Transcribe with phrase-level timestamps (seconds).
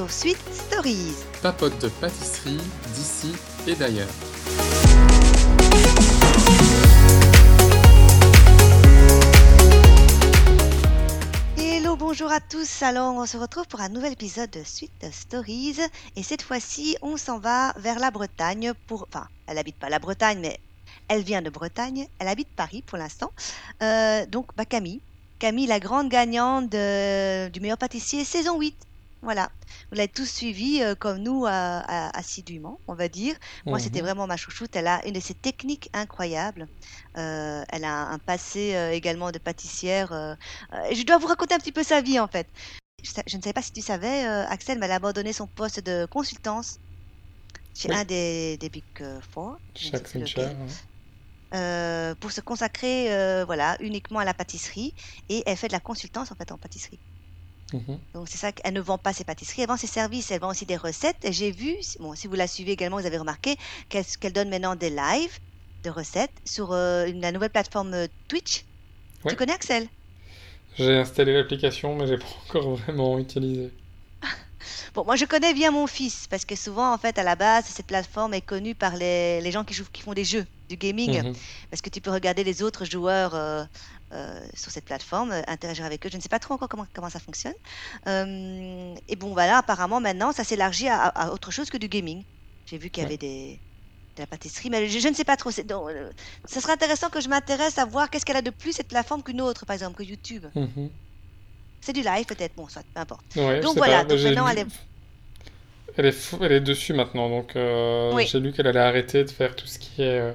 [0.00, 1.14] Sur Sweet Stories.
[1.42, 2.56] Papote de pâtisserie
[2.94, 3.34] d'ici
[3.66, 4.08] et d'ailleurs.
[11.56, 12.82] Hello, bonjour à tous.
[12.82, 15.78] Alors, on se retrouve pour un nouvel épisode de Sweet Stories.
[16.16, 19.06] Et cette fois-ci, on s'en va vers la Bretagne pour.
[19.08, 20.58] Enfin, elle habite pas la Bretagne, mais
[21.08, 22.06] elle vient de Bretagne.
[22.18, 23.30] Elle habite Paris pour l'instant.
[23.82, 25.00] Euh, donc, bah, Camille.
[25.38, 28.76] Camille, la grande gagnante de- du meilleur pâtissier saison 8.
[29.22, 29.50] Voilà.
[29.90, 31.80] Vous l'avez tous suivi euh, comme nous euh,
[32.14, 33.36] assidûment, on va dire.
[33.66, 33.84] Moi, Mhm.
[33.84, 34.74] c'était vraiment ma chouchoute.
[34.76, 36.68] Elle a une de ces techniques incroyables.
[37.18, 40.08] Euh, elle a un passé euh, également de pâtissière.
[40.92, 42.48] je dois vous raconter un petit peu sa vie, en fait.
[43.02, 46.06] Je, ne savais pas si tu savais, Axel, mais elle a abandonné son poste de
[46.06, 46.78] consultance
[47.74, 47.96] chez Oui.
[47.96, 48.84] un des, des Big
[49.22, 49.56] Four.
[49.74, 50.08] Chaque
[51.52, 54.94] euh, pour se consacrer euh, voilà, uniquement à la pâtisserie.
[55.28, 57.00] Et elle fait de la consultance, en fait, en pâtisserie.
[57.72, 57.98] Mhm.
[58.14, 60.50] Donc c'est ça qu'elle ne vend pas ses pâtisseries, elle vend ses services, elle vend
[60.50, 61.24] aussi des recettes.
[61.24, 63.56] Et j'ai vu, bon, si vous la suivez également, vous avez remarqué
[63.88, 65.38] qu'elle donne maintenant des lives
[65.84, 68.64] de recettes sur euh, la nouvelle plateforme euh, Twitch.
[69.24, 69.30] Ouais.
[69.30, 69.88] Tu connais Axel?
[70.76, 73.70] J'ai installé l'application, mais j'ai pas encore vraiment utilisé.
[74.94, 77.64] Bon, moi je connais bien mon fils parce que souvent en fait à la base
[77.66, 80.76] cette plateforme est connue par les, les gens qui, jouent, qui font des jeux, du
[80.76, 81.32] gaming, Mhm.
[81.70, 83.64] parce que tu peux regarder les autres joueurs euh,
[84.54, 86.10] sur cette plateforme, euh, interagir avec eux.
[86.12, 87.54] Je ne sais pas trop encore comment, comment ça fonctionne.
[88.06, 92.24] Euh, et bon voilà, apparemment maintenant ça s'élargit à, autre chose que du gaming.
[92.66, 93.10] J'ai vu qu'il y Ouais.
[93.12, 93.58] avait des,
[94.16, 95.50] de la pâtisserie, mais je, je ne sais pas trop.
[95.64, 96.10] donc, euh,
[96.44, 99.22] ce serait intéressant que je m'intéresse à voir qu'est-ce qu'elle a de plus cette plateforme
[99.22, 100.44] qu'une autre, par exemple, que YouTube.
[100.54, 100.90] Mhm.
[101.80, 103.24] C'est du live peut-être, bon, soit, peu importe.
[103.36, 104.66] Ouais, Donc voilà, pas, donc maintenant lu- elle est...
[105.96, 108.26] Elle est, fou- elle est dessus maintenant, donc euh, Oui.
[108.26, 110.32] j'ai lu qu'elle allait arrêter de faire tout ce qui est euh,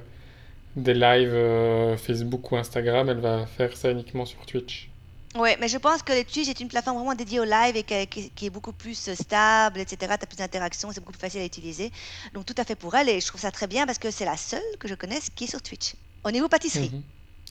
[0.76, 3.10] des lives euh, Facebook ou Instagram.
[3.10, 4.90] Elle va faire ça uniquement sur Twitch.
[5.36, 8.46] Ouais, mais je pense que Twitch est une plateforme vraiment dédiée au live et qui,
[8.46, 9.98] est beaucoup plus stable, etc.
[10.00, 11.92] Tu as plus d'interactions, c'est beaucoup plus facile à utiliser.
[12.34, 14.24] Donc tout à fait pour elle et je trouve ça très bien parce que c'est
[14.24, 15.96] la seule que je connaisse qui est sur Twitch.
[16.24, 16.92] Au niveau pâtisserie.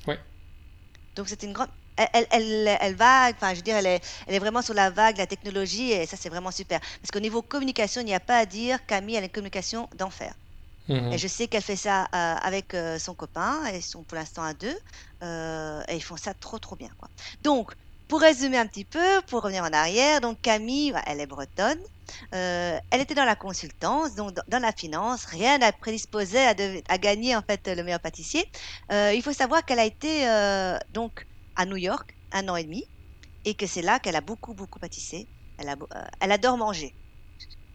[0.06, 0.16] Mhm.
[1.16, 1.68] Donc c'est une grande...
[1.96, 4.90] Elle, elle, elle, va, enfin je veux dire, elle est, elle est vraiment sur la
[4.90, 6.80] vague de la technologie et ça c'est vraiment super.
[6.80, 9.88] Parce qu'au niveau communication, il n'y a pas à dire, Camille, elle a une communication
[9.96, 10.34] d'enfer.
[10.88, 11.12] Mhm.
[11.12, 14.42] Et je sais qu'elle fait ça euh, avec euh, son copain, ils sont pour l'instant
[14.42, 14.76] à deux,
[15.22, 16.90] euh, et ils font ça trop trop bien.
[17.42, 17.72] Donc,
[18.08, 21.78] pour résumer un petit peu, pour revenir en arrière, donc Camille, bah, elle est bretonne,
[22.32, 26.54] elle était dans la consultance, donc dans, la finance, rien n'a prédisposé à,
[26.88, 28.44] à gagner en fait le meilleur pâtissier.
[28.90, 30.26] Il faut savoir qu'elle a été
[30.90, 32.84] donc à New York un an et demi,
[33.44, 35.28] et que c'est là qu'elle a beaucoup beaucoup pâtissé.
[35.56, 35.74] Elle,
[36.20, 36.94] elle adore manger.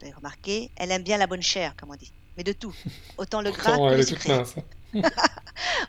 [0.00, 2.74] Vous avez remarqué, elle aime bien la bonne chair, comme on dit, mais de tout,
[3.18, 4.22] autant le gras que elle le est toute sucré.
[4.22, 4.54] mince.
[4.56, 4.62] hein.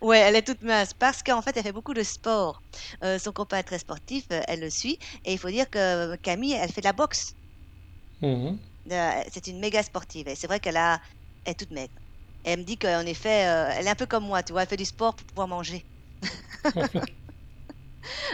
[0.02, 2.62] Ouais, elle est toute mince parce qu'en fait, elle fait beaucoup de sport.
[3.04, 4.98] Euh, son copain est très sportif, euh, elle le suit.
[5.26, 7.34] Et il faut dire que Camille, elle fait de la boxe.
[8.22, 8.60] Mhm.
[8.92, 10.28] Euh, c'est une méga sportive.
[10.28, 11.00] Et c'est vrai qu'elle a,
[11.46, 11.94] elle est toute maigre.
[12.44, 14.64] Et elle me dit qu'en effet, euh, elle est un peu comme moi, tu vois,
[14.64, 15.86] elle fait du sport pour pouvoir manger.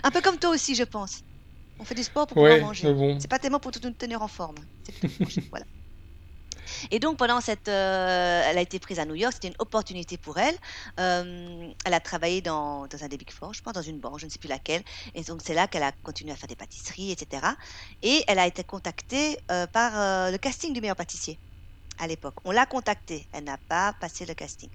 [0.03, 1.21] un peu comme toi aussi, je pense.
[1.79, 2.91] On fait du sport pour pouvoir manger.
[2.93, 3.19] bon.
[3.19, 4.55] C'est pas tellement pour nous tenir en forme.
[4.83, 5.65] C'est pour manger, voilà.
[6.91, 10.17] Et donc pendant cette, euh, elle a été prise à New York, c'était une opportunité
[10.17, 10.55] pour elle.
[10.99, 14.19] Euh, elle a travaillé dans, dans un des Big Four, je pense, dans une banque,
[14.19, 14.83] je ne sais plus laquelle.
[15.13, 17.45] Et donc c'est là qu'elle a continué à faire des pâtisseries, etc.
[18.03, 21.39] Et elle a été contactée euh, par le casting du meilleur pâtissier
[21.99, 22.35] à l'époque.
[22.45, 24.69] On l'a contactée, elle n'a pas passé le casting.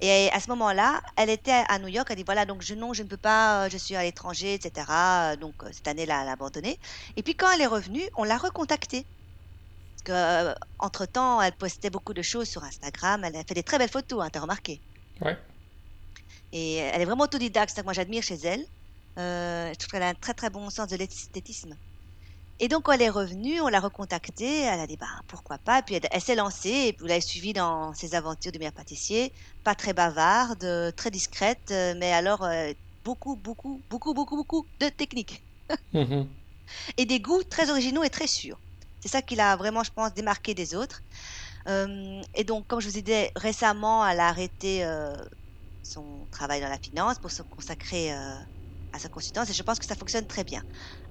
[0.00, 2.92] Et à ce moment-là, elle était à New York, elle dit voilà, donc je, non,
[2.92, 4.86] je ne peux pas, je suis à l'étranger, etc.
[5.40, 6.78] Donc cette année, elle a elle a abandonné.
[7.16, 9.06] Et puis quand elle est revenue, on l'a recontactée.
[10.08, 13.78] Que, euh, entre-temps, elle postait beaucoup de choses sur Instagram, elle a fait des très
[13.78, 14.82] belles photos, hein, t'as remarqué.
[15.20, 15.36] Ouais.
[16.52, 18.64] Et elle est vraiment autodidacte, ça que moi j'admire chez elle.
[19.18, 21.76] Euh, je trouve qu'elle a un très très bon sens de l'esthétisme.
[22.60, 25.80] Et donc quand elle est revenue, on l'a recontactée, elle a dit bah pourquoi pas,
[25.80, 28.58] et puis elle, elle s'est lancée, et puis vous l'avez suivie dans ses aventures de
[28.58, 29.32] meilleur pâtissier,
[29.62, 32.72] pas très bavarde, euh, très discrète, euh, mais alors euh,
[33.04, 35.44] beaucoup, beaucoup, beaucoup, beaucoup, beaucoup de techniques.
[35.92, 36.28] Mhm.
[36.96, 38.60] et des goûts très originaux et très sûrs.
[39.00, 41.02] C'est ça qui l'a vraiment, je pense, démarqué des autres.
[41.68, 45.16] Euh, et donc, comme je vous ai dit, récemment, elle a arrêté euh,
[45.82, 48.38] son travail dans la finance pour se consacrer euh,
[48.92, 50.62] à sa consultance et je pense que ça fonctionne très bien.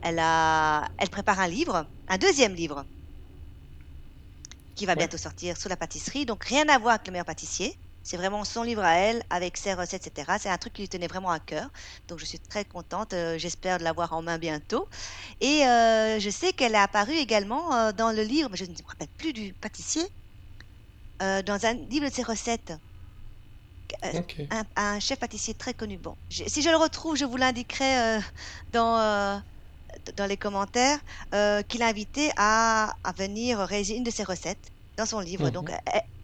[0.01, 2.85] Elle, a, elle prépare un livre, un deuxième livre,
[4.75, 5.07] qui va Ouais.
[5.07, 6.25] bientôt sortir sur la pâtisserie.
[6.25, 7.77] Donc, rien à voir avec le meilleur pâtissier.
[8.07, 10.39] C'est vraiment son livre à elle, avec ses recettes, etc.
[10.39, 11.69] C'est un truc qui lui tenait vraiment à cœur.
[12.07, 13.13] Donc, je suis très contente.
[13.13, 14.89] euh, J'espère de l'avoir en main bientôt.
[15.41, 18.71] Et euh, je sais qu'elle est apparue également euh, dans le livre, mais je ne
[18.71, 20.03] me rappelle plus du pâtissier,
[21.21, 22.73] euh, dans un livre de ses recettes.
[24.49, 25.97] Un, un chef pâtissier très connu.
[25.97, 28.21] Bon, je- si je le retrouve, je vous l'indiquerai euh,
[28.69, 29.37] dans, euh,
[30.17, 30.99] dans les commentaires
[31.35, 35.45] euh, qu'il a invité à, à venir réaliser une de ses recettes dans son livre.
[35.45, 35.51] Mhm.
[35.51, 35.71] Donc,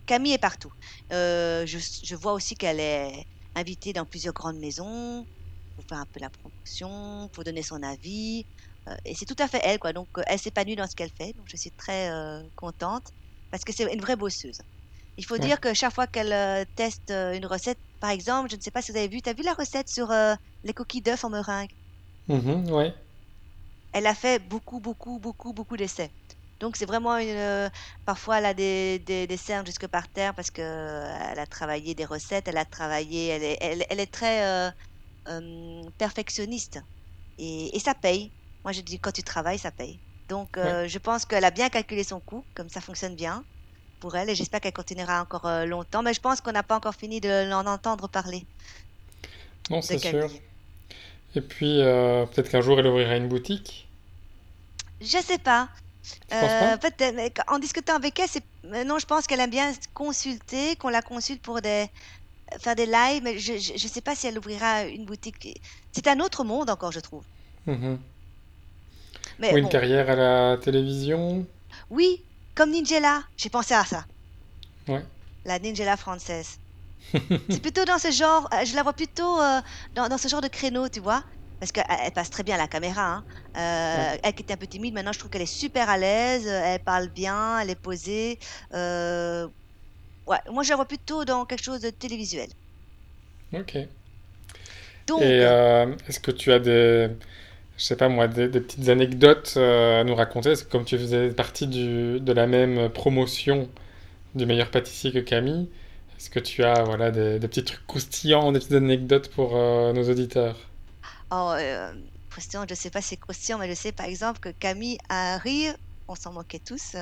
[0.05, 0.71] Camille est partout.
[1.11, 5.25] Euh, je, je vois aussi qu'elle est invitée dans plusieurs grandes maisons
[5.75, 8.45] pour faire un peu la promotion, pour donner son avis.
[8.89, 9.93] Euh, et c'est tout à fait elle, quoi.
[9.93, 11.33] Donc, euh, elle s'épanouit dans ce qu'elle fait.
[11.33, 13.05] Donc, je suis très euh, contente
[13.51, 14.57] parce que c'est une vraie bosseuse.
[15.17, 15.49] Il faut Ouais.
[15.49, 18.91] dire que chaque fois qu'elle teste une recette, par exemple, je ne sais pas si
[18.91, 20.09] vous avez vu, tu as vu la recette sur
[20.63, 21.69] les coquilles d'œufs en meringue?
[22.27, 22.93] Mhm, ouais.
[23.91, 26.11] Elle a fait beaucoup, beaucoup, beaucoup, beaucoup d'essais.
[26.63, 27.27] Donc, c'est vraiment une.
[27.27, 27.69] euh,
[28.05, 31.45] parfois, elle a des, des, des cernes jusque par terre parce que euh, elle a
[31.45, 34.71] travaillé des recettes, elle a travaillé, elle est, elle, elle est très
[35.27, 36.79] euh, perfectionniste.
[37.37, 38.31] Et, et ça paye.
[38.63, 39.99] Moi, je dis, quand tu travailles, ça paye.
[40.29, 43.45] Donc, je pense qu'elle a bien calculé son coût, comme ça fonctionne bien
[43.99, 46.01] pour elle, et j'espère qu'elle continuera encore longtemps.
[46.01, 48.47] Mais je pense qu'on n'a pas encore fini de l'en entendre parler
[49.69, 50.29] Non, c'est sûr.
[51.35, 53.89] Et puis, euh, peut-être qu'un jour, elle ouvrira une boutique?
[55.01, 55.69] Je sais pas.
[56.33, 58.45] Euh, peut-être, mais en discutant avec elle, c'est...
[58.65, 61.87] euh, non, je pense qu'elle aime bien consulter, qu'on la consulte pour des...
[62.61, 65.47] faire des lives, mais je, je sais pas si elle ouvrira une boutique.
[65.93, 67.25] C'est un autre monde encore, je trouve.
[67.65, 68.03] Mhm.
[69.37, 71.45] Mais Ou une bon, carrière à la télévision?
[71.89, 74.05] oui, comme Ningela, j'ai pensé à ça,
[74.87, 75.03] Ouais.
[75.45, 76.57] la Ningela française.
[77.49, 79.61] C'est plutôt dans ce genre, euh, je la vois plutôt euh,
[79.93, 81.23] dans, dans ce genre de créneau, tu vois.
[81.59, 83.15] Parce qu'elle elle passe très bien à la caméra.
[83.17, 83.25] hein.
[83.57, 84.19] Euh, Ouais.
[84.23, 86.61] Elle qui était un peu timide, maintenant je trouve qu'elle est super à l'aise, euh,
[86.65, 88.39] elle parle bien, elle est posée.
[88.73, 89.47] Euh,
[90.27, 92.49] Ouais, moi je la vois plutôt dans quelque chose de télévisuel.
[93.53, 93.87] Ok.
[95.07, 97.09] Donc, Et euh, est-ce que tu as des,
[97.77, 100.49] je sais pas moi, des, des petites anecdotes à nous raconter?
[100.51, 103.69] Parce que comme tu faisais partie du, de la même promotion
[104.35, 105.69] du meilleur pâtissier que Camille,
[106.17, 110.09] est-ce que tu as voilà des, des petits trucs croustillants, des petites anecdotes pour nos
[110.09, 110.57] auditeurs?
[111.33, 111.93] Oh, euh,
[112.29, 115.35] croustillant, je sais pas si c'est croustillant, mais je sais par exemple que Camille a
[115.35, 115.75] un rire,
[116.07, 116.95] on s'en moquait tous.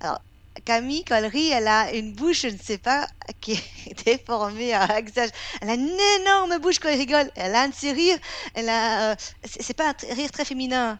[0.00, 0.20] Alors,
[0.64, 3.08] Camille, quand elle rit, elle a une bouche, je ne sais pas,
[3.40, 3.52] qui
[3.86, 5.32] est déformée à exagérer.
[5.62, 5.90] Elle a une
[6.20, 7.30] énorme bouche quand elle rigole.
[7.36, 8.18] Elle a un de ses rires,
[8.54, 10.98] elle a, euh, c'est pas un rire très féminin.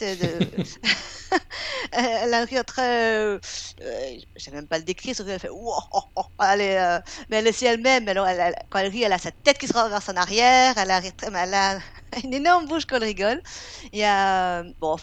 [0.00, 0.50] De-
[1.92, 3.38] elle a un rire très, euh,
[3.82, 6.22] euh, je sais même pas le décrire, ce rire, elle fait, oh, oh.
[6.40, 7.00] Elle est, euh,
[7.30, 8.08] mais elle est si elle-même.
[8.08, 10.74] Alors, elle, elle- quand elle rit, elle a sa tête qui se renverse en arrière.
[10.78, 11.82] Elle a un rire très mal.
[12.24, 13.40] Une énorme bouche elle rigole.
[13.92, 14.96] Il y a, euh, bon,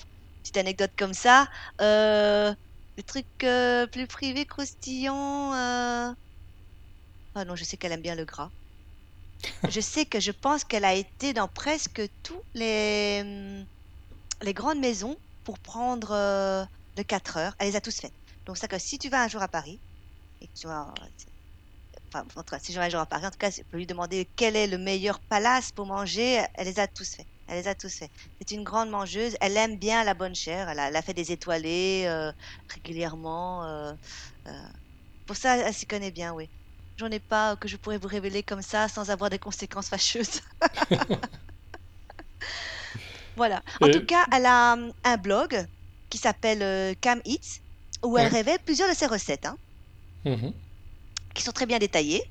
[0.43, 1.47] petite anecdote comme ça.
[1.81, 2.53] Euh,
[2.97, 5.53] des trucs euh, plus privés, croustillants.
[5.55, 6.13] euh,
[7.33, 8.51] Ah non, je sais qu'elle aime bien le gras.
[9.69, 13.65] Je sais que je pense qu'elle a été dans presque tous les, hum,
[14.43, 16.11] les grandes maisons pour prendre
[16.97, 17.55] le 4 heures.
[17.59, 18.15] Elle les a tous faites.
[18.47, 19.81] Donc, ça que si tu vas un jour à Paris,
[20.41, 20.93] et que tu vas,
[22.13, 24.31] enfin, en tout cas, si je à Paris, en tout cas, tu peux lui demander
[24.35, 26.43] quel est le meilleur palace pour manger.
[26.55, 27.27] Elle les a tous faits.
[27.47, 28.11] Elle les a tous faits.
[28.39, 29.35] C'est une grande mangeuse.
[29.41, 30.69] Elle aime bien la bonne chair.
[30.69, 32.31] Elle a, elle a fait des étoilés euh,
[32.73, 33.65] régulièrement.
[33.65, 33.93] euh,
[34.47, 34.51] euh.
[35.25, 36.49] Pour ça, elle s'y connaît bien, oui.
[36.97, 40.41] J'en ai pas que je pourrais vous révéler comme ça sans avoir des conséquences fâcheuses.
[43.35, 43.63] Voilà.
[43.81, 44.73] En tout cas, elle a
[45.03, 45.65] un blog
[46.09, 47.61] qui s'appelle Cam Eats
[48.03, 48.27] où elle ouais.
[48.27, 49.57] révèle plusieurs de ses recettes hein,
[50.25, 50.53] Mhm.
[51.35, 52.23] Qui sont très bien détaillées.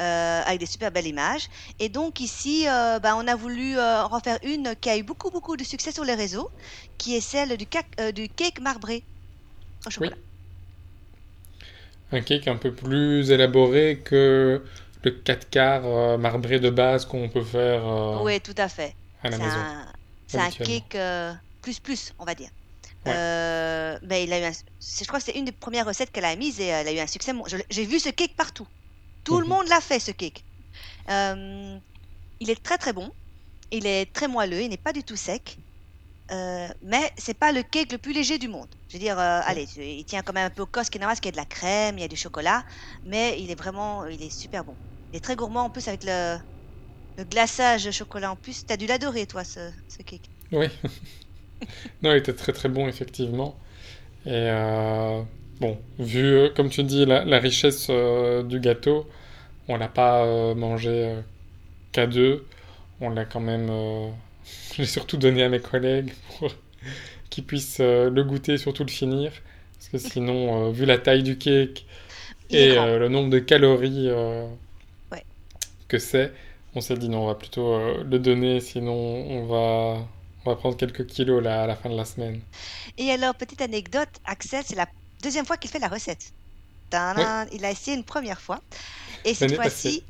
[0.00, 1.48] euh, avec des super belles images.
[1.78, 5.02] Et donc ici, euh, bah, on a voulu euh, en faire une qui a eu
[5.02, 6.50] beaucoup, beaucoup de succès sur les réseaux,
[6.98, 9.06] qui est celle du, cac- euh, du cake marbré
[9.86, 10.10] au Oui.
[10.10, 10.18] chocolat.
[12.12, 14.62] Un cake un peu plus élaboré que
[15.04, 18.94] le 4 quarts euh, marbré de base qu'on peut faire euh, Oui, tout à fait.
[19.22, 19.92] à la C'est maison, un,
[20.26, 20.52] c'est un habituellement.
[20.52, 22.50] cake euh, plus plus, on va dire.
[23.06, 23.12] Ouais.
[23.12, 26.24] Euh, ben, il a eu un- je crois que c'est une des premières recettes qu'elle
[26.24, 27.32] a mise et elle a eu un succès.
[27.46, 28.66] je J'ai vu ce cake partout.
[29.24, 29.50] Tout le Mhm.
[29.50, 30.44] monde l'a fait, ce cake.
[31.10, 31.78] Euh,
[32.40, 33.12] il est très très bon.
[33.72, 35.58] Il est très moelleux, il n'est pas du tout sec.
[36.32, 38.68] Euh, mais c'est pas le cake le plus léger du monde.
[38.88, 41.00] Je veux dire, euh, allez, il tient quand même un peu au cos, qui est
[41.00, 42.64] normal, parce qu'il y a de la crème, il y a du chocolat,
[43.04, 44.78] mais il est vraiment, il est super bon.
[45.12, 46.38] Il est très gourmand en plus avec le,
[47.18, 48.64] le glaçage de chocolat en plus.
[48.66, 50.30] T'as dû l'adorer, toi, ce, ce cake.
[50.52, 50.68] Oui.
[52.02, 53.56] Non, il était très très bon, effectivement.
[54.26, 55.22] Et euh,
[55.60, 59.06] bon, vu, comme tu dis, la, la richesse euh, du gâteau,
[59.68, 61.14] on l'a pas euh, mangé
[61.92, 62.46] qu'à deux.
[63.00, 63.68] On l'a quand même.
[64.74, 66.50] Je l'ai surtout donné à mes collègues pour
[67.30, 69.32] qu'ils puissent le goûter et surtout le finir.
[69.78, 71.86] Parce que sinon, vu la taille du cake
[72.50, 74.10] et le nombre de calories
[75.12, 75.24] Ouais.
[75.88, 76.32] que c'est,
[76.74, 80.06] on s'est dit non, on va plutôt le donner, sinon on va,
[80.44, 82.40] on va prendre quelques kilos là, à la fin de la semaine.
[82.98, 84.86] Et alors, petite anecdote, Axel, c'est la
[85.22, 86.32] deuxième fois qu'il fait la recette.
[86.90, 88.60] Tadam, Il a essayé une première fois.
[89.24, 90.02] Et cette fois-ci,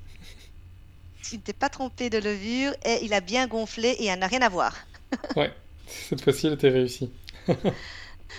[1.23, 4.13] tu ne t'es pas trompé de levure et il a bien gonflé et il n'y
[4.13, 4.75] en a rien à voir.
[5.37, 5.53] Ouais,
[5.87, 7.11] Cette fois-ci, elle était réussie.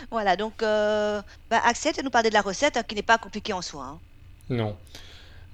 [0.10, 3.18] Voilà, donc euh, bah, Axel, tu nous parler de la recette hein, qui n'est pas
[3.18, 3.84] compliquée en soi.
[3.84, 4.00] hein.
[4.50, 4.78] Non.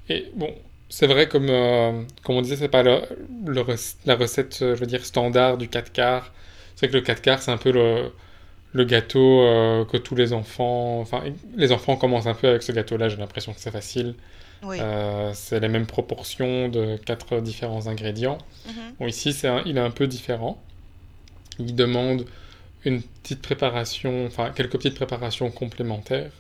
[0.10, 0.56] Et bon,
[0.90, 3.02] c'est vrai, comme, euh, comme on disait, c'est pas le,
[3.46, 6.32] le rec- la recette, euh, je veux dire, standard du 4 quarts.
[6.76, 8.12] C'est vrai que le 4 quarts, c'est un peu le,
[8.74, 11.00] le gâteau euh, que tous les enfants...
[11.02, 11.24] Enfin,
[11.56, 14.16] les enfants commencent un peu avec ce gâteau-là, j'ai l'impression que c'est facile.
[14.64, 14.78] Oui.
[14.82, 18.40] Euh, c'est les mêmes proportions de quatre différents ingrédients.
[18.68, 18.74] Mhm.
[19.00, 20.62] Bon, ici, c'est un- il est un peu différent.
[21.60, 22.26] Il demande
[22.86, 26.32] une petite préparation, enfin quelques petites préparations complémentaires,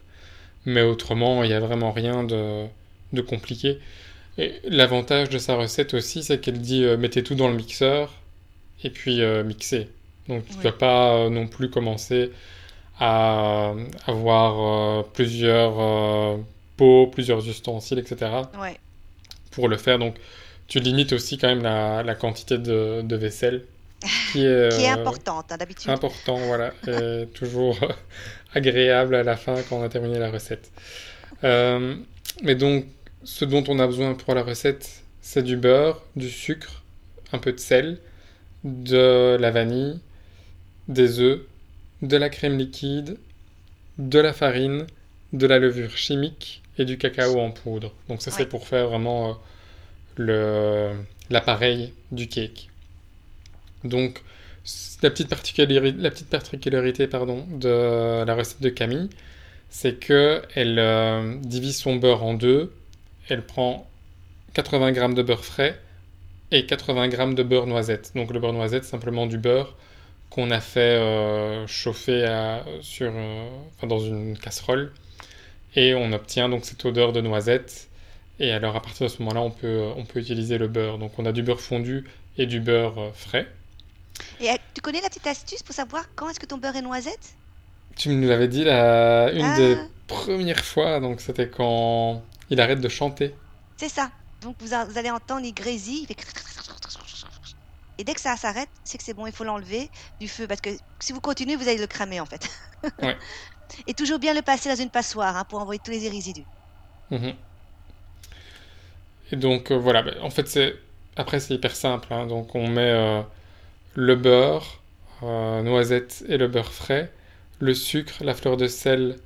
[0.65, 2.65] mais autrement, il n'y a vraiment rien de,
[3.13, 3.79] de compliqué.
[4.37, 8.13] Et l'avantage de sa recette aussi, c'est qu'elle dit euh, mettez tout dans le mixeur
[8.83, 9.89] et puis euh, mixez.
[10.27, 10.63] Donc tu ne Oui.
[10.63, 12.31] dois pas euh, non plus commencer
[12.99, 13.73] à
[14.07, 16.39] avoir plusieurs
[16.77, 18.77] pots, plusieurs ustensiles, etc Ouais.
[19.51, 19.99] pour le faire.
[19.99, 20.15] Donc,
[20.67, 23.65] tu limites aussi quand même la, la quantité de, de vaisselle,
[24.31, 25.91] qui est, Qui est importante hein, d'habitude.
[25.91, 27.77] important, voilà, et toujours
[28.53, 30.71] agréable à la fin quand on a terminé la recette.
[31.43, 31.95] Euh,
[32.43, 32.85] mais donc,
[33.23, 36.83] ce dont on a besoin pour la recette, c'est du beurre, du sucre,
[37.31, 37.99] un peu de sel,
[38.63, 39.99] de la vanille,
[40.87, 41.41] des œufs,
[42.01, 43.17] de la crème liquide,
[43.97, 44.87] de la farine,
[45.33, 47.93] de la levure chimique et du cacao en poudre.
[48.07, 49.33] Donc ça, c'est pour faire vraiment euh,
[50.17, 50.91] le
[51.29, 52.69] l'appareil du cake.
[53.83, 54.23] Donc
[55.03, 59.09] la petite particularité, la petite particularité pardon, de la recette de Camille,
[59.69, 62.73] c'est que elle euh, divise son beurre en deux.
[63.29, 63.87] Elle prend
[64.53, 65.79] 80 g de beurre frais
[66.51, 68.11] et 80 g de beurre noisette.
[68.15, 69.75] Donc le beurre noisette, simplement du beurre
[70.29, 74.91] qu'on a fait euh, chauffer à- sur, euh, enfin, dans une casserole
[75.75, 77.87] et on obtient donc cette odeur de noisette.
[78.39, 80.97] Et alors à partir de ce moment-là, on peut, on peut utiliser le beurre.
[80.97, 82.05] Donc on a du beurre fondu
[82.37, 83.47] et du beurre euh, frais.
[84.41, 87.33] Et tu connais la petite astuce pour savoir quand est-ce que ton beurre est noisette?
[87.95, 89.57] Tu me l'avais dit la, une Ah.
[89.57, 93.35] des premières fois, donc c'était quand il arrête de chanter.
[93.77, 94.11] C'est ça.
[94.41, 96.01] Donc vous, a- vous allez entendre, il grésille.
[96.03, 96.15] il fait
[97.97, 99.89] Et dès que ça s'arrête, c'est que c'est bon, il faut l'enlever
[100.19, 100.47] du feu.
[100.47, 102.49] Parce que si vous continuez, vous allez le cramer en fait.
[103.01, 103.17] Ouais.
[103.87, 106.45] Et toujours bien le passer dans une passoire hein, pour envoyer tous les résidus.
[107.09, 107.33] Mhm.
[109.31, 110.75] Et donc euh, voilà, ben, en fait c'est
[111.15, 112.13] après c'est hyper simple.
[112.13, 112.27] hein.
[112.27, 113.21] Donc on met euh,
[113.95, 114.81] le beurre,
[115.23, 117.11] euh, noisette et le beurre frais,
[117.59, 119.17] le sucre, la fleur de sel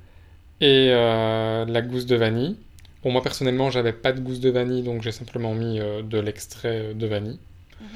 [0.60, 2.56] et la gousse de vanille.
[3.02, 6.18] Bon moi personnellement j'avais pas de gousse de vanille donc j'ai simplement mis euh, de
[6.18, 7.38] l'extrait de vanille.
[7.80, 7.88] Mhm.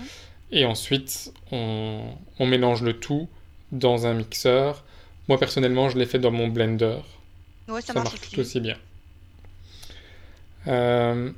[0.53, 2.03] Et ensuite on,
[2.39, 3.29] on mélange le tout
[3.73, 4.85] dans un mixeur.
[5.29, 6.99] Moi personnellement je l'ai fait dans mon blender.
[7.69, 8.77] Ouais, ça, Ça marche, tout aussi bien.
[10.69, 11.31] Euh,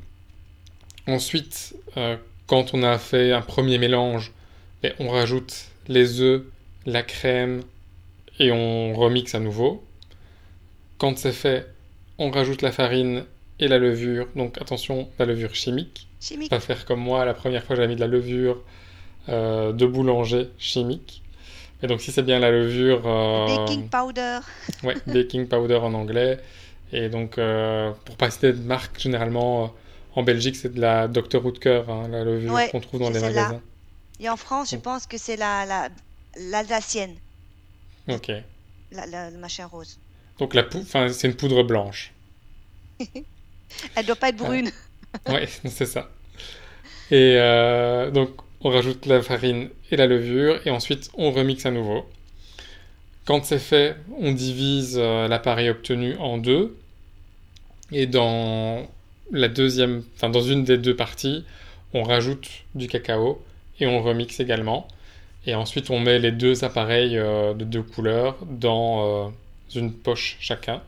[1.07, 4.33] ensuite, euh, quand on a fait un premier mélange,
[4.83, 6.43] ben, on rajoute les œufs,
[6.87, 7.63] la crème
[8.39, 9.85] et on remixe à nouveau.
[10.99, 11.67] Quand c'est fait,
[12.19, 13.25] on rajoute la farine
[13.61, 14.29] et la levure.
[14.37, 16.09] Donc attention, la levure chimique.
[16.21, 16.51] Chimique.
[16.51, 18.63] Pas faire comme moi, la première fois j'avais mis de la levure
[19.29, 21.23] euh, de boulanger chimique.
[21.83, 23.03] Et donc si c'est bien la levure...
[23.07, 24.41] euh, Baking powder.
[24.83, 26.41] Ouais, baking powder en anglais.
[26.93, 29.69] Et donc, euh, pour pas citer de marque, généralement, euh,
[30.15, 31.45] en Belgique, c'est de la Dr.
[31.45, 33.61] Oetker, hein, la levure Ouais, qu'on trouve dans les magasins.
[34.21, 35.89] Et en France, je pense que c'est la, la,
[36.51, 37.15] l'alsacienne,
[38.09, 38.33] Ok.
[38.91, 39.99] la, la- le machin rose.
[40.39, 42.13] Donc, la enfin, c'est une poudre blanche.
[43.95, 44.71] Elle doit pas être brune.
[45.27, 46.11] Ouais, c'est ça.
[47.11, 51.71] Et euh, donc, on rajoute la farine et la levure, et ensuite, on remixe à
[51.71, 52.07] nouveau.
[53.25, 56.77] Quand c'est fait, on divise euh, l'appareil obtenu en deux.
[57.91, 58.87] Et dans
[59.33, 61.45] la deuxième, enfin, dans une des deux parties,
[61.95, 63.43] on rajoute du cacao
[63.81, 64.89] et on remixe également.
[65.47, 69.33] Et ensuite, on met les deux appareils euh, de deux couleurs dans
[69.75, 70.83] une poche chacun.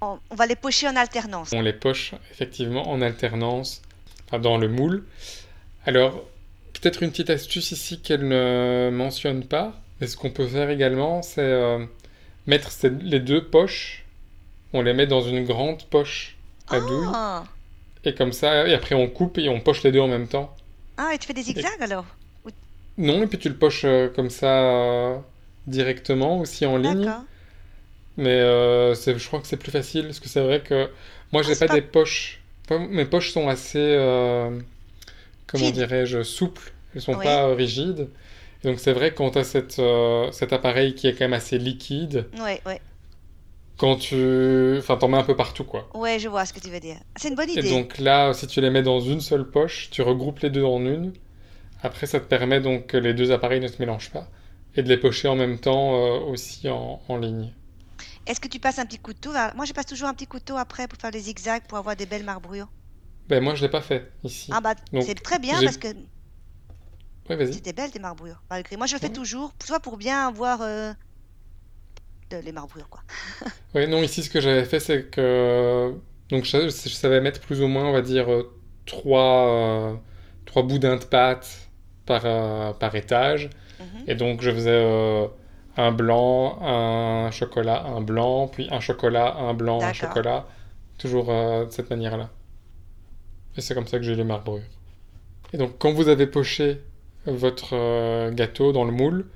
[0.00, 1.52] On, on va les pocher en alternance.
[1.54, 3.82] On les poche effectivement en alternance
[4.26, 5.04] enfin, dans le moule.
[5.86, 6.24] Alors,
[6.72, 9.74] peut-être une petite astuce ici qu'elle ne mentionne pas.
[10.00, 11.84] Mais ce qu'on peut faire également, c'est euh,
[12.46, 14.04] mettre ces- les deux poches.
[14.72, 16.36] On les met dans une grande poche
[16.68, 17.06] à douille.
[17.14, 17.44] Ah,
[18.04, 20.54] Et comme ça, et après on coupe et on poche les deux en même temps.
[20.96, 22.04] Ah, et tu fais des zigzags alors?
[22.98, 25.16] Non, et puis tu le poches euh, comme ça euh,
[25.66, 27.10] directement aussi en ligne.
[28.16, 30.88] Mais euh, je crois que c'est plus facile parce que c'est vrai que
[31.32, 32.40] moi j'ai Ah, pas pas- des poches.
[32.64, 34.58] Enfin, mes poches sont assez, euh,
[35.46, 36.72] comment dirais-je, souples.
[36.94, 37.24] Elles sont Oui.
[37.24, 38.08] pas euh, rigides.
[38.62, 41.24] Et donc c'est vrai que quand tu as cette, euh, cet appareil qui est quand
[41.24, 42.80] même assez liquide, Ouais, ouais.
[43.76, 45.88] quand tu, enfin t'en mets un peu partout quoi.
[45.94, 46.96] Ouais, je vois ce que tu veux dire.
[47.16, 47.68] C'est une bonne Et idée.
[47.70, 50.80] donc là, si tu les mets dans une seule poche, tu regroupes les deux en
[50.86, 51.12] une.
[51.82, 54.28] Après, ça te permet donc que les deux appareils ne se mélangent pas.
[54.76, 55.92] et de les pocher en même temps
[56.28, 57.52] aussi en, en ligne.
[58.26, 60.56] Est-ce que tu passes un petit couteau là Moi, je passe toujours un petit couteau
[60.56, 62.68] après pour faire des zigzags pour avoir des belles marbrures.
[63.28, 64.50] Ben moi, je l'ai pas fait ici.
[64.52, 65.88] Ah bah, c'est très bien parce que
[67.28, 67.54] Ouais, vas-y.
[67.54, 68.42] c'était belle tes marbrures.
[68.50, 69.12] Malgré moi, je le fais Ouais.
[69.12, 70.92] toujours, soit pour bien voir euh,
[72.30, 73.02] de- les marbrures quoi.
[73.74, 75.94] Ouais, non, ici, ce que j'avais fait, c'est que.
[76.30, 78.54] Donc, je, je savais mettre plus ou moins, on va dire, euh,
[78.86, 79.96] trois, euh,
[80.46, 81.68] trois boudins de pâte
[82.06, 83.50] par, euh, par étage.
[83.80, 84.04] Mhm.
[84.06, 84.70] Et donc, je faisais
[85.76, 90.46] un blanc, un chocolat, un blanc, puis un chocolat, un blanc, un chocolat.
[90.98, 92.30] Toujours euh, de cette manière-là.
[93.56, 94.62] Et c'est comme ça que j'ai les marbrures.
[95.52, 96.80] Et donc, quand vous avez poché
[97.26, 99.26] votre euh, gâteau dans le moule,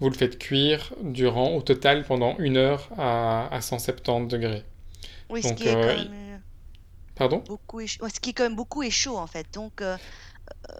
[0.00, 4.64] vous le faites cuire durant, au total, pendant une heure à, à 170 degrés.
[5.30, 6.42] Oui, ce Donc, qui est euh, quand même
[7.14, 7.42] Pardon?
[7.46, 7.88] beaucoup est.
[7.88, 9.46] Ce qui est quand même beaucoup est chaud en fait.
[9.52, 9.82] Donc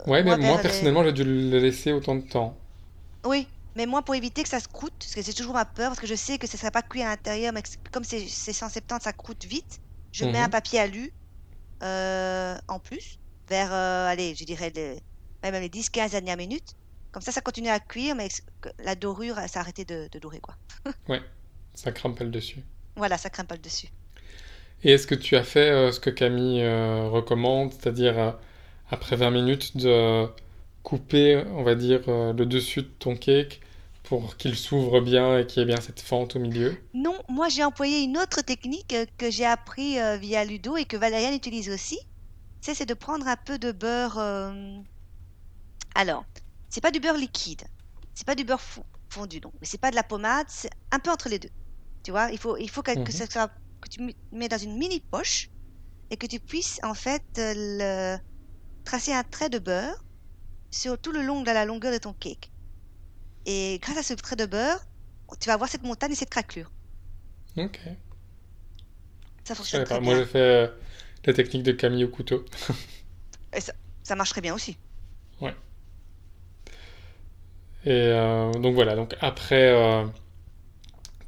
[0.08, 2.56] Ouais, mais moi, les- personnellement, j'ai dû le laisser autant de temps.
[3.24, 3.48] Oui,
[3.78, 6.00] mais moi pour éviter que ça se croûte, parce que c'est toujours ma peur, parce
[6.00, 8.54] que je sais que ça ne serait pas cuit à l'intérieur, mais comme c'est c'est
[8.54, 9.80] 170, ça croûte vite.
[10.12, 10.44] Je mets Mhm.
[10.44, 11.14] un papier alu
[11.82, 13.18] euh, en plus,
[13.48, 15.00] vers, euh, allez, je dirais les,
[15.42, 16.74] même les 10-15 dernières minutes.
[17.12, 18.28] Comme ça, ça continue à cuire, mais
[18.80, 20.56] la dorure, elle s'est arrêtée de, de dorer, quoi.
[21.72, 22.62] Ça crame pas le dessus.
[22.96, 23.88] Voilà, ça craint pas le dessus.
[24.84, 28.36] Et est-ce que tu as fait euh, ce que Camille euh, recommande, c'est-à-dire
[28.90, 30.26] après 20 minutes de
[30.82, 33.60] couper, on va dire, le dessus de ton cake
[34.08, 36.76] pour qu'il s'ouvre bien et qu'il y ait bien cette fente au milieu?
[36.92, 40.84] Non, moi j'ai employé une autre technique euh, que j'ai appris euh, via Ludo et
[40.84, 41.98] que Valériane utilise aussi.
[42.62, 44.18] C'est c'est de prendre un peu de beurre.
[44.18, 44.80] euh,
[45.94, 46.24] Alors,
[46.70, 47.62] c'est pas du beurre liquide,
[48.14, 50.98] c'est pas du beurre fo- fondu, non, mais c'est pas de la pommade, c'est un
[50.98, 51.50] peu entre les deux.
[52.02, 53.12] Tu vois, il faut, il faut que, que Mhm.
[53.12, 53.48] ça soit-
[53.80, 54.00] que tu
[54.32, 55.50] mets dans une mini poche
[56.10, 58.18] et que tu puisses en fait le,
[58.84, 60.06] tracer un trait de beurre
[60.70, 62.52] sur tout le long de la longueur de ton cake.
[63.48, 64.86] Et grâce à ce trait de beurre,
[65.40, 66.70] tu vas avoir cette montagne et cette craquelure.
[67.56, 67.80] Ok.
[69.44, 70.00] Ça Je fonctionne très pas.
[70.00, 70.14] bien.
[70.14, 70.68] Moi, j'ai fait euh,
[71.24, 72.44] la technique de Camille au couteau.
[74.04, 74.78] Ça marche très bien aussi.
[77.84, 80.04] Et euh, donc voilà, donc après euh,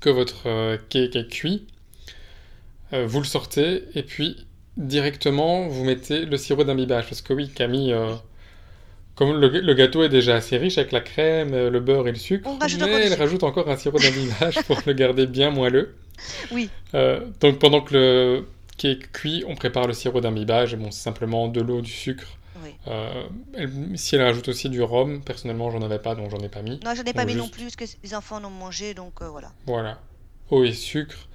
[0.00, 1.66] que votre cake est cuit,
[2.92, 7.06] vous le sortez et puis directement vous mettez le sirop d'imbibage.
[7.09, 7.94] Parce que oui, Camille,
[9.20, 12.12] comme le, le gâteau est déjà assez riche avec la crème, euh, le beurre et
[12.12, 15.50] le sucre, On rajoute mais elle rajoute encore un sirop d'imbibage pour le garder bien
[15.50, 15.94] moelleux.
[16.50, 16.70] Oui.
[16.94, 18.46] Euh, donc pendant que le
[18.78, 20.74] cake cuit, on prépare le sirop d'imbibage.
[20.76, 22.28] Bon, c'est simplement de l'eau, du sucre.
[22.64, 22.70] Oui.
[22.88, 26.48] Euh, elle- si elle rajoute aussi du rhum, personnellement, j'en avais pas, donc j'en ai
[26.48, 26.80] pas mis.
[26.83, 28.94] Non, je n'ai pas Donc mis non plus, parce que les enfants en ont mangé,
[28.94, 29.52] donc euh, voilà.
[29.66, 29.98] Voilà,
[30.50, 31.28] eau et sucre.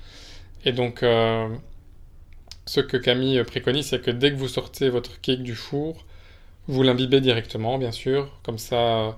[0.65, 1.01] Et donc,
[2.65, 6.03] ce que Camille préconise, c'est que dès que vous sortez votre cake du four,
[6.67, 8.31] vous l'imbibez directement, bien sûr.
[8.43, 8.75] Comme ça,
[9.09, 9.11] euh,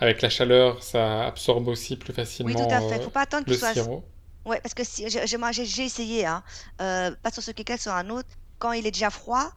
[0.00, 2.12] avec la chaleur, ça absorbe aussi plus
[2.44, 2.98] Oui, facilement tout à fait.
[2.98, 3.74] euh, Faut pas attendre qu'il le soit.
[3.74, 4.04] sirop.
[4.44, 6.42] Ouais, parce que si, j'ai moi, j'ai- essayé, hein,
[6.80, 8.28] euh, pas sur ce cake sur un autre.
[8.58, 9.50] Quand il est déjà froid,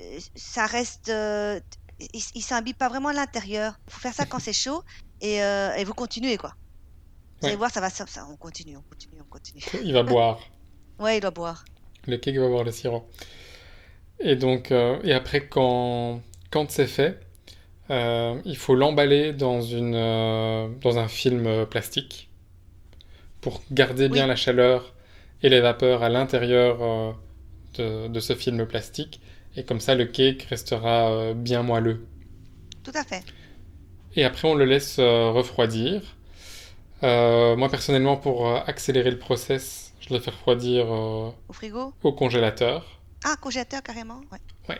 [0.00, 1.08] euh, ça reste.
[1.10, 1.60] euh,
[2.00, 3.74] il, il s'imbibe pas vraiment à l'intérieur.
[3.88, 4.82] Faut faire ça quand c'est chaud
[5.20, 6.54] et, euh, et vous continuez, quoi.
[7.40, 7.90] Vous allez voir, ça va.
[7.90, 9.64] Ça, on continue, on continue, on continue.
[9.82, 10.40] Il va boire.
[10.98, 11.64] Ouais, il doit boire.
[12.06, 13.06] Le cake va boire le sirop.
[14.20, 16.20] Et donc, euh, et après, quand,
[16.54, 17.18] quand c'est fait,
[17.90, 22.30] euh, il faut l'emballer dans une, euh, dans un film euh, plastique
[23.40, 24.94] pour garder bien la chaleur
[25.42, 27.12] et les vapeurs à l'intérieur euh,
[27.76, 29.20] de, de ce film plastique.
[29.56, 32.06] Et comme ça, le cake restera bien moelleux.
[32.84, 33.24] Tout à fait.
[34.14, 36.02] Et après, on le laisse refroidir.
[37.02, 41.92] Moi, personnellement, pour accélérer le process, je le fais refroidir Au frigo?
[42.02, 43.00] au congélateur.
[43.24, 44.20] Ah, congélateur carrément.
[44.32, 44.78] Ouais.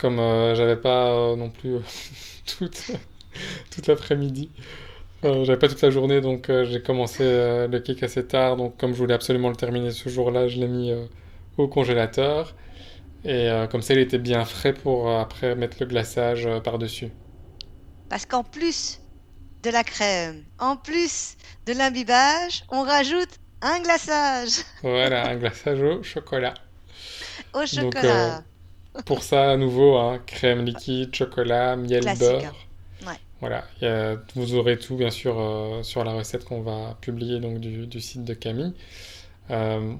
[0.00, 1.80] Comme euh, j'avais pas euh, non plus euh,
[2.58, 2.90] toute,
[3.70, 4.50] toute l'après-midi,
[5.24, 8.56] euh, j'avais pas toute la journée, donc euh, j'ai commencé euh, le cake assez tard.
[8.56, 10.92] Donc, comme je voulais absolument le terminer ce jour-là, je l'ai mis
[11.58, 12.54] au congélateur.
[13.24, 17.10] Et comme ça, il était bien frais pour après mettre le glaçage par-dessus.
[18.08, 19.00] Parce qu'en plus
[19.62, 21.36] de la crème, en plus
[21.66, 26.54] de l'imbibage, on rajoute un glaçage Voilà, un glaçage au chocolat.
[27.52, 28.44] au Donc, chocolat.
[29.04, 32.44] Pour ça, à nouveau, hein, crème liquide, chocolat, miel, Classique, beurre.
[33.02, 33.06] hein.
[33.06, 33.18] Ouais.
[33.40, 37.58] Voilà, a- vous aurez tout bien sûr euh, sur la recette qu'on va publier donc
[37.60, 38.74] du, du site de Camille.
[39.50, 39.94] Euh,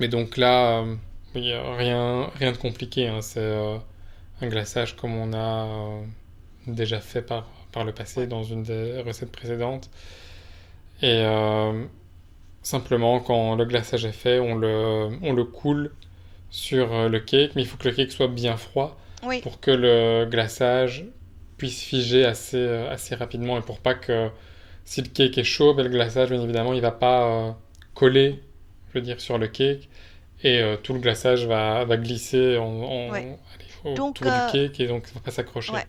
[0.00, 0.96] mais donc là, euh,
[1.36, 3.54] euh, rien, rien de compliqué, hein, c'est
[4.42, 6.02] un glaçage comme on a
[6.66, 9.90] déjà fait par, par le passé dans une des recettes précédentes.
[11.02, 11.24] Et
[12.62, 15.92] simplement, quand le glaçage est fait, on le, on le coule
[16.50, 19.60] sur euh, le cake, mais il faut que le cake soit bien froid Oui, pour
[19.60, 21.04] que le glaçage
[21.56, 24.30] puisse figer assez, euh, assez rapidement et pour pas que
[24.84, 27.52] si le cake est chaud, ben, le glaçage, bien évidemment, il va pas euh,
[27.94, 28.42] coller,
[28.88, 29.88] je veux dire, sur le cake
[30.42, 33.38] et euh, tout le glaçage va, va glisser en, en- Ouais.
[33.54, 35.72] allez, Donc, autour euh, du cake et donc ça va pas s'accrocher.
[35.72, 35.86] Ouais.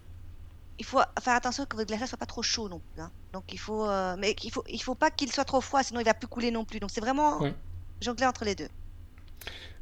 [0.78, 3.02] Il faut faire attention que votre glaçage soit pas trop chaud non plus.
[3.02, 3.12] hein.
[3.34, 3.88] Donc il faut,
[4.18, 6.52] mais il faut, il faut pas qu'il soit trop froid, sinon il va plus couler
[6.52, 6.80] non plus.
[6.80, 7.54] Donc c'est vraiment Ouais.
[8.02, 8.70] jongler entre les deux.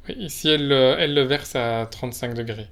[0.08, 2.68] Oui, ici, elle, euh, elle le verse à 35 degrés.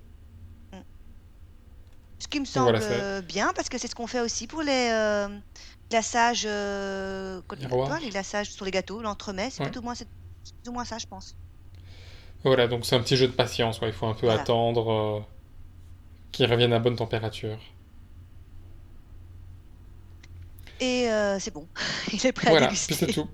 [2.18, 2.78] Ce qui me semble
[3.26, 5.28] bien parce que c'est ce qu'on fait aussi pour les euh,
[5.90, 7.40] glaçages, euh,
[8.00, 9.50] les glaçages sur les gâteaux, l'entremet.
[9.50, 9.70] C'est Ouais.
[9.70, 10.08] plus ou moins, c'est
[10.44, 11.36] c'est plus ou moins ça, je pense.
[12.44, 13.80] Voilà, donc c'est un petit jeu de patience.
[13.80, 14.42] ouais, Il faut un peu Voilà.
[14.42, 15.20] attendre euh,
[16.32, 17.58] qu'il revienne à bonne température.
[20.80, 21.06] Et
[21.38, 21.68] c'est bon,
[22.12, 22.94] il est prêt à Voilà, déguster.
[22.94, 23.28] puis c'est tout.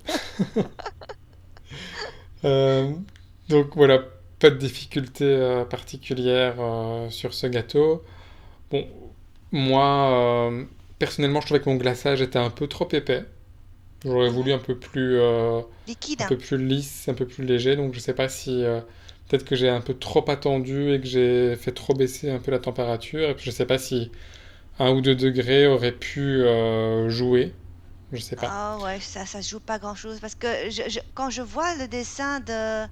[3.49, 4.03] Donc voilà,
[4.39, 8.03] pas de difficulté euh, particulière euh, sur ce gâteau.
[8.71, 8.87] Bon,
[9.51, 10.65] moi, euh,
[10.99, 13.25] personnellement, je trouvais que mon glaçage était un peu trop épais.
[14.05, 16.21] J'aurais voulu un peu plus, euh, Liquide.
[16.21, 17.75] un peu plus lisse, un peu plus léger.
[17.75, 18.63] Donc je sais pas si
[19.29, 22.51] peut-être que j'ai un peu trop attendu et que j'ai fait trop baisser un peu
[22.51, 23.29] la température.
[23.29, 24.11] Et puis je sais pas si
[24.79, 26.43] un ou deux degrés auraient pu
[27.09, 27.53] jouer.
[28.13, 28.47] Je sais pas.
[28.47, 31.87] Ah ouais, ça, ça joue pas grand-chose parce que je- je- quand je vois le
[31.87, 32.87] dessin de,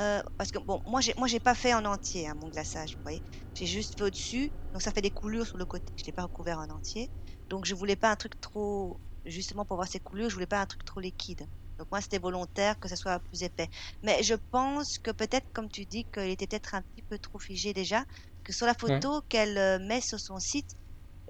[0.00, 2.96] euh, parce que bon, moi j'ai, moi j'ai pas fait en entier hein, mon glaçage,
[2.96, 3.22] vous voyez,
[3.54, 5.84] j'ai juste fait au-dessus, donc ça fait des coulures sur le côté.
[5.96, 7.10] Je l'ai pas recouvert en entier,
[7.48, 10.60] donc je voulais pas un truc trop, justement pour voir ces coulures, je voulais pas
[10.60, 11.46] un truc trop liquide.
[11.78, 13.68] Donc moi c'était volontaire que ça soit plus épais.
[14.02, 17.38] Mais je pense que peut-être, comme tu dis, qu'il était peut-être un petit peu trop
[17.38, 18.04] figé déjà,
[18.44, 20.76] que sur la photo qu'elle euh, met sur son site,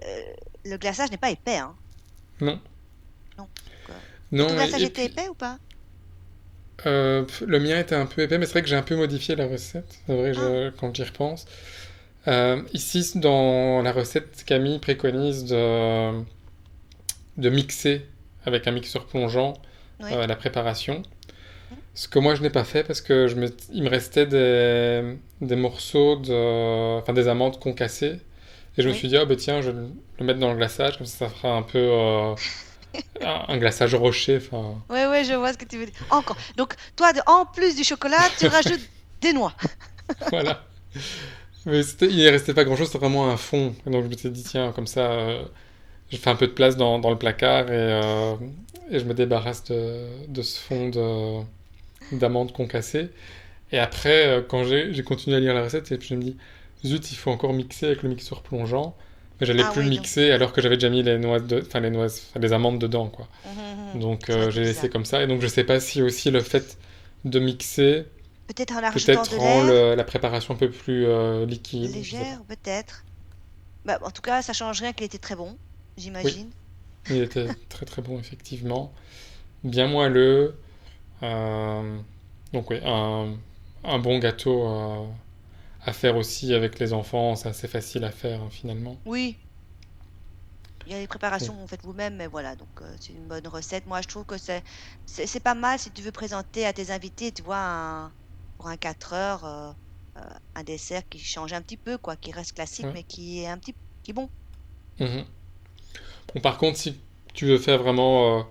[0.03, 0.33] euh,
[0.65, 1.57] le glaçage n'est pas épais.
[1.57, 1.75] Hein.
[2.41, 2.61] Non.
[3.37, 3.49] Non.
[3.85, 3.95] Quoi.
[4.31, 5.57] Non, Ton et- glaçage était puis- épais ou pas?
[6.85, 9.35] Euh, le mien était un peu épais, mais c'est vrai que j'ai un peu modifié
[9.35, 9.99] la recette.
[10.07, 10.71] C'est vrai, je- Ah.
[10.79, 11.45] quand j'y repense.
[12.27, 16.11] Euh, ici, dans la recette, Camille préconise de,
[17.37, 18.05] de mixer
[18.45, 19.53] avec un mixeur plongeant
[20.03, 21.03] euh, la préparation.
[21.95, 25.15] Ce que moi, je n'ai pas fait parce que je me, il me restait des,
[25.41, 28.19] des morceaux, de, enfin des amandes concassées.
[28.77, 29.83] Et je me suis dit, ah bah tiens, je vais
[30.19, 31.79] le mettre dans le glaçage, comme ça, ça fera un peu
[33.21, 34.37] un, glaçage rocher.
[34.37, 35.95] Enfin, Ouais, ouais, je vois ce que tu veux dire.
[36.09, 36.37] Encore.
[36.57, 38.87] Donc, toi, en plus du chocolat, tu rajoutes
[39.21, 39.53] des noix.
[40.31, 40.63] voilà.
[41.65, 43.73] Mais il ne restait pas grand-chose, c'était vraiment un fond.
[43.85, 45.43] Et donc je me suis dit, tiens, comme ça, euh,
[46.11, 48.35] je fais un peu de place dans, dans le placard et, euh,
[48.91, 53.09] et je me débarrasse de, de ce fond de- d'amandes concassées.
[53.71, 56.21] Et après, euh, quand j'ai j'ai continué à lire la recette, et puis je me
[56.21, 56.37] dis,
[56.85, 58.95] zut, il faut encore mixer avec le mixeur plongeant.
[59.45, 61.61] J'allais Ah plus oui, le donc- mixer alors que j'avais déjà mis les noix de,
[61.65, 63.27] enfin les noix, enfin, les amandes dedans, quoi.
[63.45, 63.99] Mhm, mhm.
[64.01, 65.23] Donc Ça aurait euh, j'ai laissé comme ça.
[65.23, 66.77] Et donc je sais pas si aussi le fait
[67.25, 68.05] de mixer
[68.47, 71.93] Peut-être en peut-être de rend le- la préparation un peu plus euh, liquide.
[71.93, 73.03] légère, peut-être.
[73.85, 75.57] Bah, en tout cas, ça change rien qu'il était très bon,
[75.97, 76.49] j'imagine.
[77.09, 78.93] Il était très très bon, effectivement.
[79.63, 80.55] Bien moelleux.
[81.23, 81.97] Euh,
[82.51, 83.29] donc oui, un,
[83.85, 85.05] un bon gâteau euh,
[85.85, 87.35] à faire aussi avec les enfants.
[87.35, 88.97] C'est assez facile à faire, hein, finalement.
[89.05, 89.37] Oui.
[90.85, 93.27] Il y a des préparations que vous faites vous-même, mais voilà, donc euh, c'est une
[93.27, 93.85] bonne recette.
[93.85, 97.41] Moi, je trouve que c'est pas mal si tu veux présenter à tes invités, tu
[97.41, 98.13] vois, un-
[98.57, 99.71] pour un 4 heures, euh,
[100.17, 100.21] euh,
[100.55, 102.93] un dessert qui change un petit peu, quoi, qui reste classique, Ouais.
[102.93, 104.29] mais qui est un petit, qui est bon.
[104.99, 105.25] Mhm.
[106.33, 106.99] Bon, par contre, si
[107.33, 108.45] tu veux faire vraiment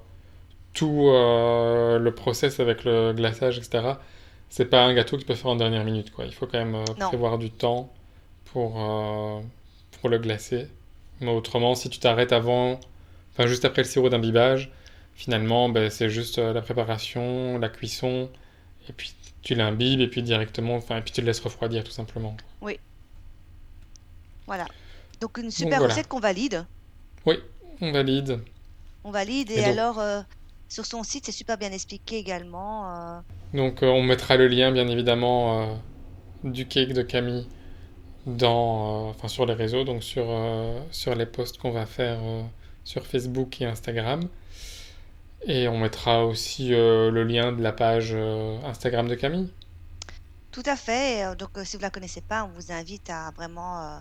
[0.74, 4.00] tout le process avec le glaçage, etc.,
[4.52, 6.26] c'est pas un gâteau que tu peux faire en dernière minute, quoi.
[6.26, 7.90] Il faut quand même euh, prévoir du temps
[8.44, 9.40] pour, euh,
[9.98, 10.68] pour le glacer.
[11.20, 12.78] Mais autrement, si tu t'arrêtes avant,
[13.32, 14.70] enfin juste après le sirop d'imbibage,
[15.14, 18.28] finalement, ben, c'est juste euh, la préparation, la cuisson,
[18.90, 21.90] et puis tu l'imbibes, et puis directement, enfin, et puis tu le laisses refroidir tout
[21.90, 22.36] simplement.
[24.46, 24.66] Voilà.
[25.22, 26.66] Donc une super recette qu'on valide.
[27.80, 28.40] On valide.
[29.02, 30.24] On valide et, Et donc- alors
[30.68, 33.22] sur son site c'est super bien expliqué également.
[33.54, 35.74] Donc euh, on mettra le lien bien évidemment euh,
[36.44, 37.46] du cake de Camille
[38.26, 40.26] dans, euh, enfin, sur les réseaux, donc sur,
[40.90, 42.18] sur les posts qu'on va faire
[42.84, 44.28] sur Facebook et Instagram.
[45.46, 49.50] Et on mettra aussi euh, le lien de la page euh, Instagram de Camille.
[50.52, 51.34] tout à fait.
[51.36, 54.00] Donc euh, si vous la connaissez pas, on vous invite à vraiment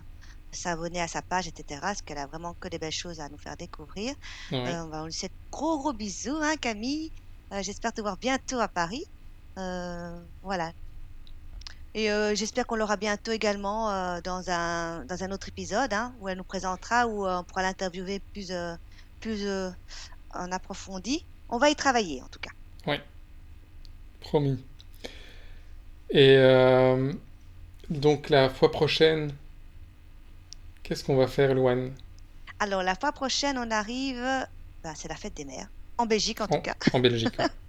[0.52, 1.80] s'abonner à sa page, etc.
[1.80, 4.14] Parce qu'elle a vraiment que des belles choses à nous faire découvrir.
[4.52, 4.76] Ouais.
[4.76, 7.10] On va vous laisser de gros gros bisous, hein, Camille.
[7.60, 9.06] J'espère te voir bientôt à Paris.
[9.58, 10.72] Euh, voilà.
[11.94, 16.14] Et euh, j'espère qu'on l'aura bientôt également euh, dans un dans un autre épisode, hein,
[16.20, 18.52] où elle nous présentera, où on pourra l'interviewer plus
[19.20, 19.46] plus
[20.34, 21.24] en approfondi.
[21.50, 22.50] On va y travailler en tout cas.
[24.20, 24.64] Promis.
[26.10, 27.12] Et euh,
[27.90, 29.32] donc la fois prochaine,
[30.82, 31.92] qu'est-ce qu'on va faire, Luan?
[32.60, 34.22] Alors, la fois prochaine, on arrive.
[34.84, 35.68] ben, c'est la fête des mères.
[35.98, 36.74] En Belgique, en tout cas.
[36.92, 37.46] En Belgique, ouais.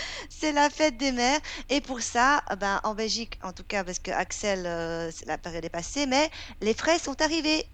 [0.30, 1.40] C'est la fête des mères.
[1.68, 5.64] Et pour ça, ben, en Belgique, en tout cas, parce que Axel, euh, la période
[5.64, 7.64] est passée, mais les fraises sont arrivées.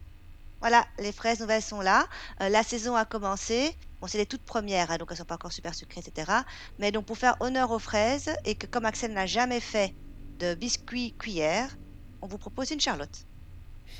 [0.60, 2.06] Voilà, les fraises nouvelles sont là.
[2.40, 3.74] Euh, la saison a commencé.
[4.00, 6.32] Bon, c'est les toutes premières, hein, donc elles sont pas encore super sucrées, etc.
[6.78, 9.94] Mais donc, pour faire honneur aux fraises, et que comme Axel n'a jamais fait
[10.38, 11.76] de biscuits cuillère,
[12.22, 13.26] on vous propose une Charlotte.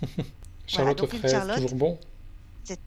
[0.66, 1.57] Charlotte donc aux une fraises, Charlotte.
[1.57, 2.00] toujours bon?
[2.64, 2.81] C'est-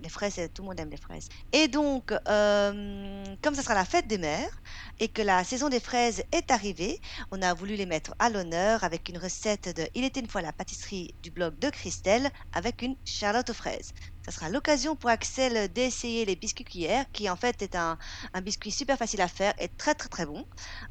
[0.00, 1.28] Les fraises, tout le monde aime les fraises.
[1.52, 4.62] Et donc, euh, comme ça sera la fête des mères
[5.00, 7.00] et que la saison des fraises est arrivée,
[7.30, 10.40] on a voulu les mettre à l'honneur avec une recette de Il était une fois
[10.40, 13.92] la pâtisserie du blog de Christelle avec une Charlotte aux fraises.
[14.24, 17.98] Ça sera l'occasion pour Axel d'essayer les biscuits cuillères, qui en fait est un,
[18.32, 20.46] un biscuit super facile à faire et très très très bon.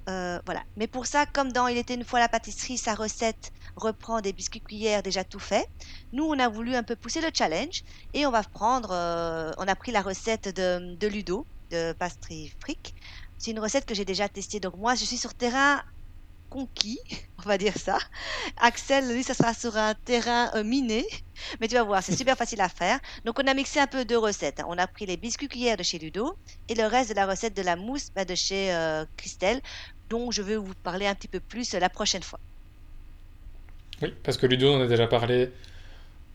[0.09, 0.63] Euh, voilà.
[0.75, 4.33] Mais pour ça, comme dans Il était une fois la pâtisserie, sa recette reprend des
[4.33, 5.67] biscuits cuillères déjà tout faits.
[6.13, 9.67] Nous, on a voulu un peu pousser le challenge et on va prendre, euh, on
[9.67, 12.95] a pris la recette de, Ludo, de Pastry Fric.
[13.37, 14.59] C'est une recette que j'ai déjà testée.
[14.59, 15.81] Donc moi, je suis sur terrain
[16.51, 16.99] conquis,
[17.39, 17.97] on va dire ça.
[18.57, 21.05] Axel, lui, ça sera sur un terrain euh, miné.
[21.59, 22.99] Mais tu vas voir, c'est super facile à faire.
[23.25, 24.61] Donc on a mixé un peu deux recettes.
[24.67, 27.55] On a pris les biscuits cuillères de chez Ludo et le reste de la recette
[27.55, 29.61] de la mousse bah, de chez euh, Christelle,
[30.09, 32.39] dont je vais vous parler un petit peu plus la prochaine fois.
[34.01, 35.51] Oui, parce que Ludo, on en a déjà parlé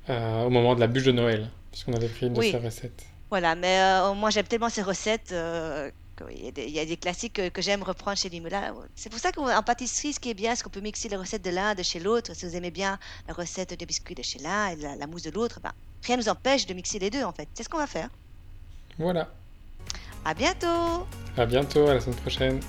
[0.08, 2.50] euh, au moment de la bûche de Noël, puisqu'on avait pris une de Oui.
[2.50, 3.04] ses recettes.
[3.30, 5.32] Voilà, mais euh, moi j'aime tellement ces recettes.
[5.32, 8.30] euh, qu'il y, a des- il y a des classiques que, que j'aime reprendre chez
[8.30, 8.72] Limoula.
[8.94, 11.44] C'est pour ça qu'en pâtisserie, ce qui est bien, c'est qu'on peut mixer les recettes
[11.44, 12.32] de l'un de chez l'autre.
[12.34, 12.98] Si vous aimez bien
[13.28, 15.72] la recette de biscuits de chez l'un et la, la mousse de l'autre, ben,
[16.04, 17.46] rien ne nous empêche de mixer les deux en fait.
[17.52, 18.08] C'est ce qu'on va faire.
[18.98, 19.28] Voilà.
[20.24, 21.06] À bientôt!
[21.36, 22.60] À bientôt, à la semaine prochaine.